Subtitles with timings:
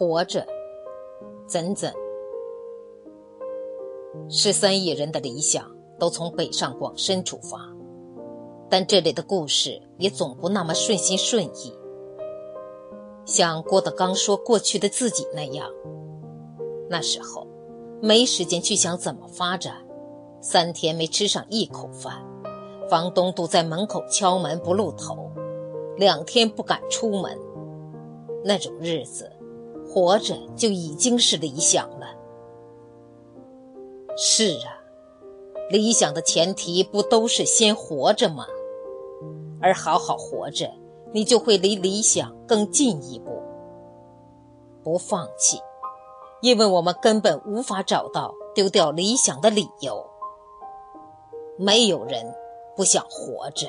[0.00, 0.46] 活着，
[1.46, 1.92] 怎怎？
[4.30, 7.58] 十三亿人的理想都从北上广深出发，
[8.70, 11.78] 但这里的故事也总不那么顺心顺意。
[13.26, 15.70] 像郭德纲说过去的自己那样，
[16.88, 17.46] 那时候
[18.00, 19.86] 没时间去想怎么发展，
[20.40, 22.24] 三天没吃上一口饭，
[22.88, 25.30] 房东堵在门口敲门不露头，
[25.98, 27.38] 两天不敢出门，
[28.42, 29.30] 那种日子。
[29.92, 32.06] 活着就已经是理想了。
[34.16, 34.78] 是啊，
[35.68, 38.46] 理想的前提不都是先活着吗？
[39.60, 40.70] 而好好活着，
[41.12, 43.42] 你就会离理想更进一步。
[44.84, 45.58] 不放弃，
[46.40, 50.06] 因为我们根本无法找到丢掉理想的理由。
[51.58, 52.32] 没有人
[52.76, 53.66] 不想活着。